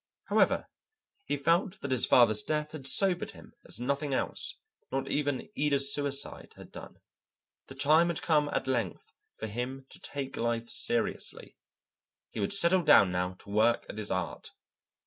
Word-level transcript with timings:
However, 0.29 0.67
he 1.25 1.37
felt 1.37 1.79
that 1.81 1.91
his 1.91 2.07
father's 2.07 2.41
death 2.41 2.71
had 2.71 2.87
sobered 2.87 3.33
him 3.33 3.53
as 3.67 3.79
nothing 3.79 4.15
else, 4.15 4.55
not 4.91 5.07
even 5.11 5.47
Ida's 5.55 5.93
suicide, 5.93 6.53
had 6.57 6.71
done. 6.71 6.99
The 7.67 7.75
time 7.75 8.07
was 8.07 8.19
come 8.19 8.49
at 8.51 8.65
length 8.65 9.11
for 9.37 9.45
him 9.45 9.85
to 9.91 9.99
take 9.99 10.37
life 10.37 10.69
seriously. 10.69 11.55
He 12.31 12.39
would 12.39 12.51
settle 12.51 12.81
down 12.81 13.11
now 13.11 13.33
to 13.33 13.51
work 13.51 13.85
at 13.89 13.99
his 13.99 14.09
art. 14.09 14.49